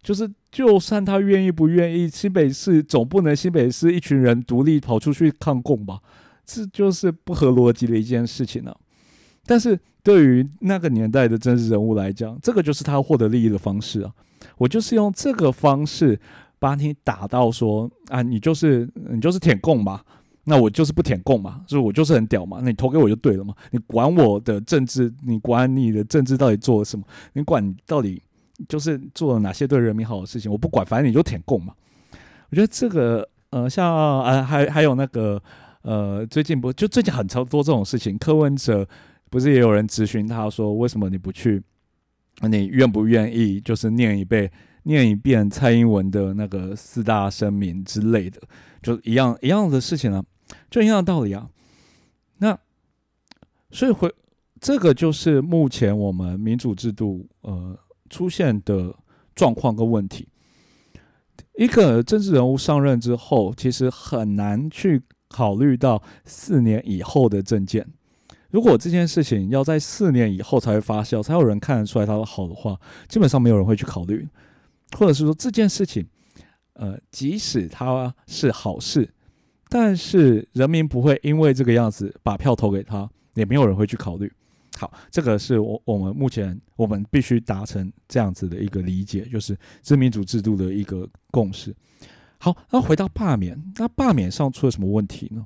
[0.01, 0.31] 就是。
[0.49, 5.99] 就算他愿意不愿意，新北市总不能新北市一群人独立跑出去抗共吧？
[6.43, 8.75] 这就是不合逻辑的一件事情了。
[9.47, 14.11] 但是对于那个年代的政治人物来讲，这个就是他获得利益的方式啊！
[14.57, 16.19] 我就是用这个方式
[16.59, 20.01] 把你打到说啊，你就是你就是舔共嘛，
[20.43, 27.03] 那我就是不舔共嘛，就是我就是很屌嘛，那你投给我就对了嘛，你管我的政治，你管你的政治到底做了什么？
[27.33, 28.21] 你管你到底？
[28.67, 31.71] 就是做了哪些对人民好的事情，我不管，反正你就舔共嘛。
[32.49, 35.39] 我觉得这个，呃，像呃，还还有那个，
[35.83, 38.17] 呃，最近不就最近很超多这种事情。
[38.17, 38.87] 柯文哲
[39.29, 41.61] 不是也有人咨询他说，为什么你不去？
[42.49, 44.51] 你愿不愿意就是念一遍
[44.83, 48.41] 念一遍蔡英文的那个四大声明之类的，
[48.81, 50.23] 就一样一样的事情啊，
[50.69, 51.49] 就一样的道理啊。
[52.37, 52.57] 那
[53.71, 54.13] 所以回
[54.59, 57.77] 这个就是目前我们民主制度，呃。
[58.09, 58.95] 出现的
[59.35, 60.29] 状况跟问题，
[61.57, 67.85] 一个政治人物上任之后，其实很难去考虑到四年以后的政见。
[68.49, 74.27] 如果这件事情要在四年以后才会发酵，才有人看得出来它的好的话，基本上没有人会去考虑。
[74.97, 76.07] 或者是说这件事情，
[76.73, 79.13] 呃，即使它是好事，
[79.67, 84.31] 但是人民不会因为这个样子把票投给他，也没有人会去考虑。
[84.77, 91.75] 好，这个是我我们目前我们必须达成这样子的一个理解，就是自民主制度的一个共识。
[92.37, 95.45] 好，那回到罢免，那罢免上出了什么问题呢？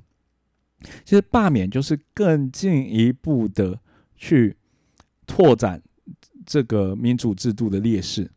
[1.04, 3.78] 其实罢免就是更进一步的
[4.16, 4.56] 去
[5.26, 5.82] 拓展
[6.44, 8.30] 这个民主制度的劣势。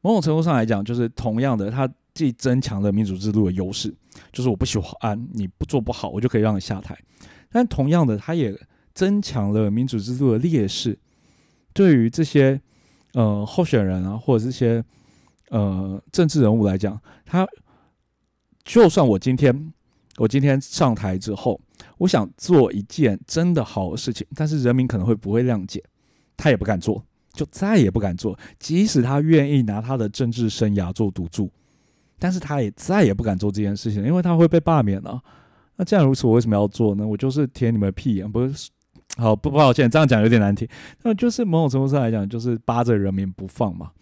[0.00, 3.94] 某种程度上来讲，就是同样的，它既增强了民主制度的优势，
[4.32, 6.98] 就是我不喜欢你不做不好，我就可以让你下台。
[7.50, 8.54] 但同样的，它也
[8.92, 10.98] 增强了民主制度的劣势，
[11.72, 12.60] 对于这些
[13.14, 14.84] 呃候选人啊，或者这些
[15.48, 17.46] 呃政治人物来讲，他
[18.62, 19.72] 就算我今天
[20.16, 21.60] 我今天上台之后，
[21.98, 25.82] 我想做一件真的好的事情，但是人民可能会不会谅解，
[26.36, 28.38] 他也不敢做，就再也不敢做。
[28.58, 31.50] 即使他愿意拿他的政治生涯做赌注，
[32.18, 35.20] 但是他也再也不敢做这件事情，因为他会被罢免了。
[35.76, 37.06] 那既然如此，我为什么要做呢？
[37.06, 38.70] 我就是舔你们屁眼，不是？
[39.16, 40.66] 好不抱歉，这样讲有点难听。
[41.02, 43.92] 那就是某种程度上来讲，就是扒着人民不放嘛。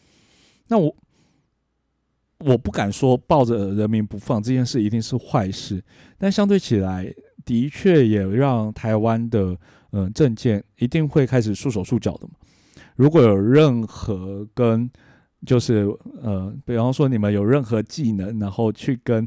[0.69, 0.95] 那我
[2.45, 5.83] 我不敢说抱着人民不放这件事一定是坏事，
[6.19, 7.13] 但相对起来，
[7.45, 9.57] 的确也让台湾的
[9.93, 12.35] 嗯政见一定会开始束手束脚的嘛。
[12.97, 14.91] 如果有任何跟
[15.47, 15.87] 就是
[16.23, 19.27] 呃，比方说你们有任何技能，然后去跟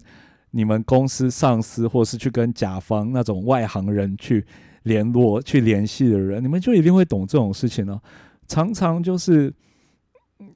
[0.52, 4.46] 你们公司上司，或是去跟甲方那种外行人去。
[4.86, 8.00] 联络去联系的人，你们就一定会懂这种事情呢。
[8.48, 9.52] 常常就是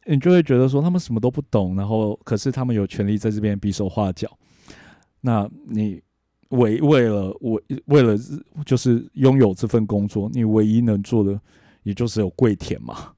[0.06, 4.30] 你就会觉得说他们什么都不懂，然后可是他们有权利在这边比手画脚。
[5.22, 6.02] 那你
[6.50, 8.18] 为为了为为了
[8.66, 11.40] 就是拥有这份工作，你唯一能做的
[11.84, 13.14] 也就是有跪舔嘛，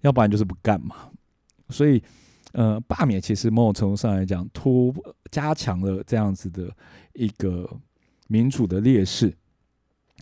[0.00, 0.96] 要不然就是不干嘛。
[1.70, 2.02] 所以
[2.52, 4.94] 呃，罢免其实某种程度上来讲，突
[5.30, 6.70] 加强了这样子的
[7.14, 7.68] 一个
[8.28, 9.34] 民主的劣势。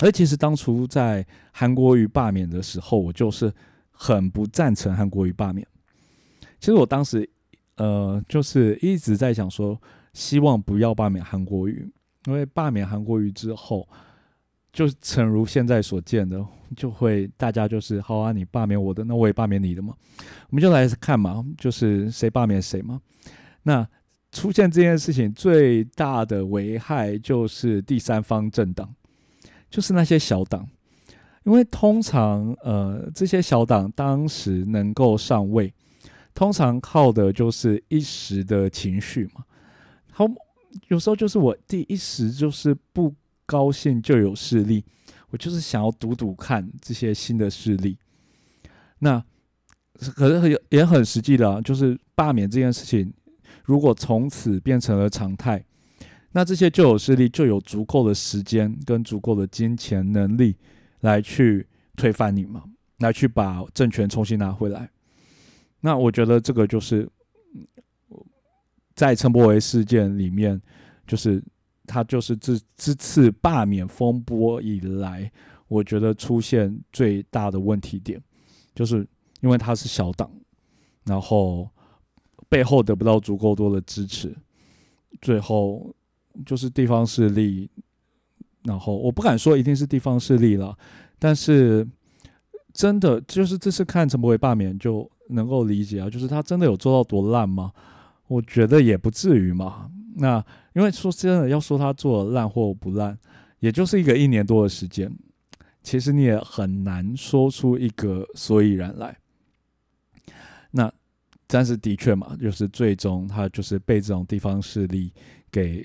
[0.02, 3.52] 而其实当初在韩国瑜罢免的时候，我就是
[3.90, 5.66] 很不赞成韩国瑜罢免。
[6.60, 7.28] 其实我当时，
[7.76, 9.80] 呃，就是一直在想说，
[10.12, 11.90] 希望不要罢免韩国瑜，
[12.26, 13.88] 因为罢免韩国瑜之后，
[14.72, 19.94] 就诚如现在所见的，就会大家就是好啊，你罢免我的，那我也罢免你的嘛。
[20.50, 23.00] 我们就来看嘛，就是谁罢免谁嘛。
[23.62, 23.88] 那
[24.30, 28.94] 出现这件事情最大的危害就是第三方政党。
[29.70, 30.68] 就是那些小党，
[31.44, 35.72] 因为通常呃这些小党当时能够上位，
[36.34, 39.44] 通常靠的就是一时的情绪嘛。
[40.12, 40.26] 好，
[40.88, 43.14] 有时候就是我第一时就是不
[43.46, 44.84] 高兴就有势力，
[45.30, 47.98] 我就是想要赌赌看这些新的势力。
[48.98, 49.22] 那
[49.94, 53.12] 可是很也很实际的，就是罢免这件事情，
[53.64, 55.64] 如果从此变成了常态，
[56.32, 60.56] 那这些旧有势力就有足够的时间跟足够的金钱能力
[61.00, 61.66] 来去
[61.96, 62.64] 推翻你嘛，
[62.98, 64.90] 来去把政权重新拿回来。
[65.82, 67.08] 那我觉得这个就是
[68.94, 70.60] 在陈柏维事件里面，
[71.06, 71.42] 就是
[71.86, 75.32] 他就是这这次罢免风波以来，
[75.68, 78.22] 我觉得出现最大的问题点，
[78.74, 79.08] 就是
[79.40, 80.30] 因为他是小党，
[81.04, 81.66] 然后
[82.50, 84.36] 背后得不到足够多的支持，
[85.22, 85.94] 最后
[86.44, 87.70] 就是地方势力，
[88.64, 90.76] 然后我不敢说一定是地方势力了，
[91.18, 91.88] 但是
[92.74, 95.10] 真的就是这次看陈柏维罢免就。
[95.32, 97.72] 能够理解啊，就是他真的有做到多烂吗？
[98.26, 99.90] 我觉得也不至于嘛。
[100.16, 103.18] 那因为说真的，要说他做的烂或不烂，
[103.58, 105.10] 也就是一个一年多的时间，
[105.82, 109.16] 其实你也很难说出一个所以然来。
[110.70, 110.92] 那
[111.46, 115.12] 但是的确嘛，就是最终他就是被这种地方势力
[115.50, 115.84] 给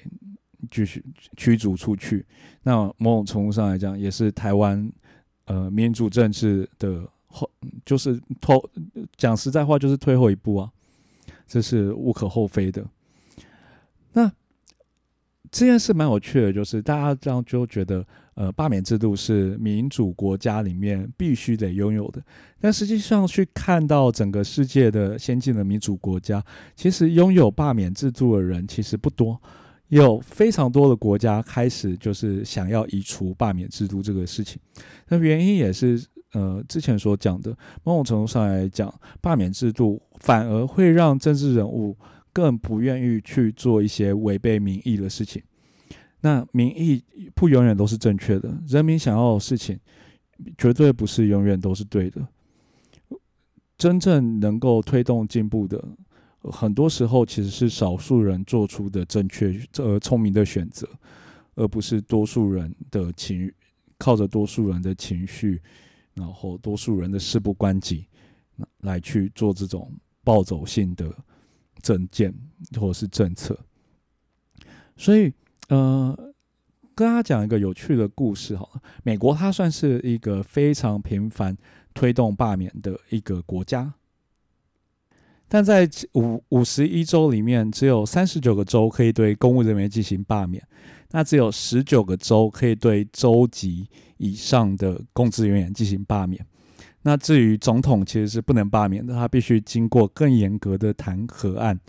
[0.69, 1.03] 继续
[1.37, 2.25] 驱逐出去。
[2.63, 4.91] 那某种程度上来讲，也是台湾
[5.45, 7.07] 呃民主政治的。
[7.35, 7.51] 后
[7.85, 8.69] 就是拖
[9.17, 10.71] 讲实在话，就是退后一步啊，
[11.45, 12.85] 这是无可厚非的。
[14.13, 14.31] 那
[15.51, 18.05] 这件事蛮有趣的，就是大家这样就觉得，
[18.35, 22.23] 呃，罢免制度是民主国家里面必须得拥有的。
[22.61, 26.43] 但实际上去看到整个世界的先进的民主国家，
[26.75, 29.39] 其实拥有罢免制度的人其实不多，
[29.89, 34.57] 有非常多的国家开始就是想要移除罢免制度这个事情。
[35.09, 36.01] 那原因也是。
[36.35, 41.97] 呃，之前所讲的，某种程度上来讲，罢免制度反而会让政治人物
[42.33, 45.41] 更不愿意去做一些违背民意的事情。
[46.19, 47.01] 那民意
[47.33, 49.79] 不永远都是正确的，人民想要的事情
[50.57, 52.27] 绝对不是永远都是对的。
[53.77, 55.81] 真正能够推动进步的，
[56.51, 60.85] 很多时候其实是少数人做出的正确、呃聪明的选择，
[61.55, 63.49] 而不是多数人的情，
[63.97, 65.61] 靠着多数人的情绪。
[66.15, 68.07] 然后多数人的事不关己，
[68.81, 69.91] 来去做这种
[70.23, 71.13] 暴走性的
[71.81, 72.33] 政见
[72.79, 73.57] 或者是政策，
[74.97, 75.31] 所以
[75.67, 76.17] 呃，
[76.95, 78.67] 跟大家讲一个有趣的故事哈。
[79.03, 81.55] 美国它算是一个非常频繁
[81.93, 83.93] 推动罢免的一个国家，
[85.47, 90.65] 但在五五十一州里面，只有三十九个州可以对公务人员进行罢免。
[91.11, 93.87] 那只有十九个州可以对州级
[94.17, 96.45] 以上的公职人员进行罢免。
[97.03, 101.79] 那至于总统，其实是不能罢免的，他必须经过更严格的弹劾案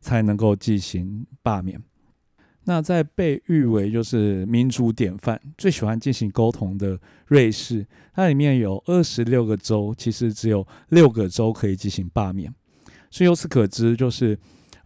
[0.00, 1.82] 才能够进行罢免。
[2.64, 12.52] 那在被誉为就是民主典范、最喜欢进行沟通的瑞士，它里面有二十六个州，其实只有六个州可以进行罢免。
[13.10, 14.38] 所以由此可知，就是。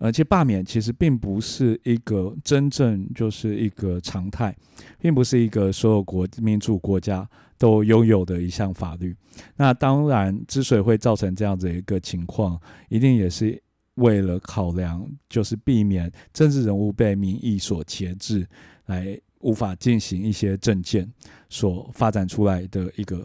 [0.03, 4.57] 而且罢免其实并不是一个真正就是一个常态，
[4.99, 7.29] 并不是一个所有国民主国家
[7.59, 9.15] 都拥有的一项法律。
[9.57, 13.63] 那当然，之所以会造成这样子一个情况，一定也是
[13.97, 18.49] 为了考量，就是避免政治人物被民意所钳制，
[18.87, 21.07] 来无法进行一些政见
[21.51, 23.23] 所发展出来的一个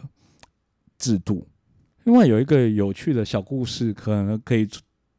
[0.98, 1.48] 制度。
[2.04, 4.68] 另外有一个有趣的小故事，可能可以。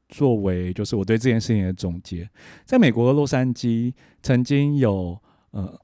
[0.09, 2.29] 作为就是我对这件事情的总结，
[2.65, 5.79] 在美国的洛杉矶，曾经有呃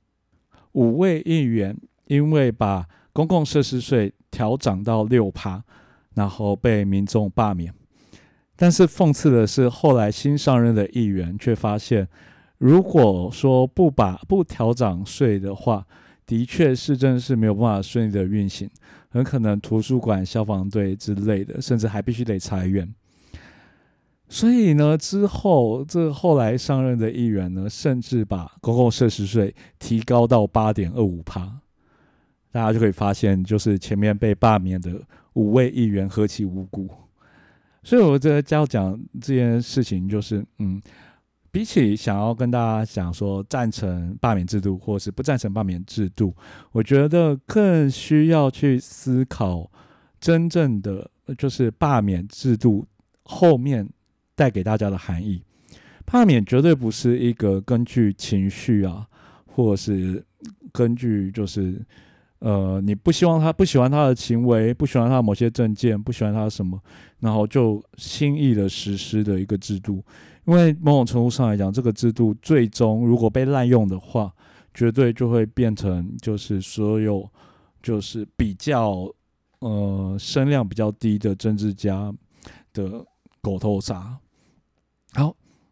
[0.73, 5.63] 五位议员因为把公共设施税调涨到六趴，
[6.15, 7.73] 然后被民众罢免。
[8.55, 12.07] 但是讽刺的是，后来新上任的议员却发现，
[12.57, 15.85] 如果说不把不调涨税的话，
[16.25, 18.69] 的确市政是没有办法顺利的运行，
[19.09, 22.89] 很可能图书馆、消防队之类的，甚至还必须得裁员。
[24.33, 31.41] 所以呢，之后这后来上任的议员呢，甚至把公共设施税提高到八点二五趴，
[32.51, 34.99] 大家就可以发现，就是前面被罢免的
[35.33, 36.89] 五位议员何其无辜。
[37.83, 40.81] 所以我觉得要讲这件事情，就是嗯，
[41.51, 46.35] 比起想要跟大家讲说赞成罢免制度或是不赞成罢免制度，
[46.71, 49.69] 我觉得更需要去思考
[50.19, 51.07] 真正的
[51.37, 52.83] 就是罢免制度
[53.25, 53.87] 后面。
[54.35, 55.41] 带给大家的含义，
[56.05, 59.07] 罢免绝对不是一个根据情绪啊，
[59.45, 60.23] 或者是
[60.71, 61.83] 根据就是
[62.39, 66.81] 呃你不希望他不喜欢他的行为，不喜欢他的某些证件，不喜欢他什么，
[67.19, 70.03] 然后就轻易的实施的一个制度。
[70.45, 74.33] 因为某种程度上来讲，这个制度最终如果被滥用的话，
[74.73, 77.29] 绝对就会变成就是所有
[77.81, 79.09] 就是比较
[79.59, 82.13] 呃声量比较低的政治家
[82.73, 83.05] 的
[83.39, 84.03] 狗头铡。
[85.15, 85.27] 好，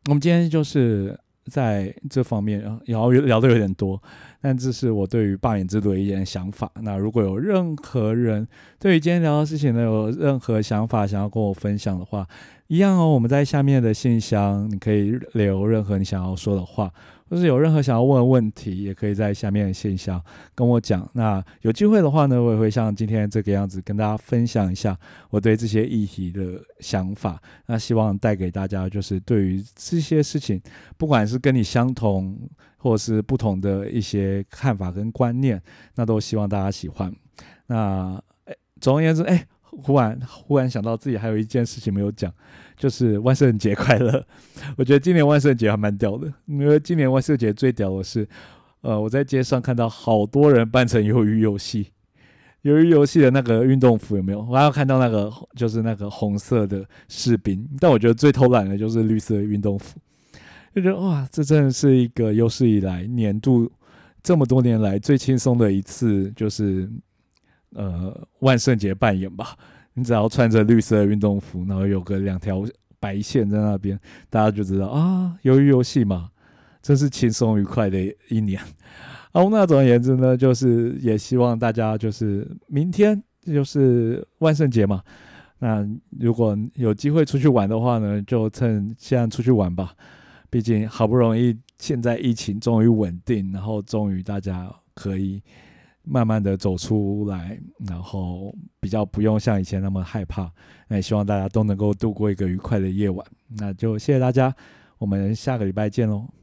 [0.08, 4.00] 我们今天就是在这方面，聊聊的有点多。
[4.39, 6.72] 但这是我对于罢免制度的一点想法。
[6.82, 8.48] 那如果有任何人
[8.80, 12.28] 对于今天聊的事情呢，有任何想法想要跟我分享的话，
[12.68, 16.94] 一样哦，我们在下面的信箱，你可以留任何你想要说的话。
[17.32, 20.22] 或是有任何想要问的问题，也可以在下面的信箱
[20.54, 21.10] 跟我讲。
[21.14, 27.42] 那有机会的话呢，我也会像今天这个样子跟大家分享一下我对这些议题的想法。
[27.68, 30.62] 那希望带给大家就是对于这些事情，
[30.98, 32.38] 不管是跟你相同
[32.76, 35.62] 或是不同的一些看法跟观念，
[35.96, 37.16] 那都希望大家喜欢。
[37.68, 38.22] 那
[38.82, 39.48] 总而言之，哎。
[39.72, 42.32] 忽然忽然想到自己还有一件事情没有讲，
[42.76, 44.24] 就是万圣节快乐。
[44.76, 48.28] 我觉得今年万圣节还蛮屌的，因为今年万圣节最屌的是，
[48.82, 51.88] 呃，我在街上看到好多人扮成鱿鱼游戏，
[52.64, 54.42] 鱿鱼游戏的那个运动服有没有？
[54.42, 59.98] 我还要看到那个就是那个红色的士兵，但我觉得最偷懒的就是绿色运动服，
[60.76, 63.72] 就觉得哇，这真的是一个有史以来年度
[64.22, 66.90] 这么多年来最轻松的一次，就是。
[67.74, 69.56] 呃，万圣节扮演吧，
[69.94, 72.64] 你只要穿着绿色运动服，然后有个两条
[73.00, 73.98] 白线在那边，
[74.30, 76.30] 大家就知道啊，鱿鱼游戏嘛，
[76.82, 77.98] 真是轻松愉快的
[78.30, 78.62] 一年。
[79.32, 85.02] 好，那总而言之呢，就是也希望大家就是明天就是万圣节嘛，
[85.60, 85.88] 那
[86.20, 89.96] 如果有机会出去玩的话呢，就趁现在出去玩吧，
[90.50, 95.42] 毕竟好不容易现在疫情终于稳定，然后终于大家可以。
[96.04, 100.52] 慢慢的走出来，然后比较不用像以前那么害怕。
[100.88, 103.26] 那也希望大家都能够度过一个愉快的夜晚。
[103.58, 104.54] 那就谢谢大家，
[104.97, 106.41] 我们下个礼拜见喽。